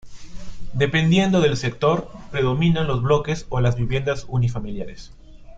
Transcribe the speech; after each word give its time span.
Dependiendo 0.73 1.41
del 1.41 1.57
sector, 1.57 2.09
predominan 2.31 2.87
los 2.87 3.03
bloques 3.03 3.45
o 3.49 3.61
las 3.61 3.75
viviendas 3.75 4.25
unifamiliares. 4.27 5.11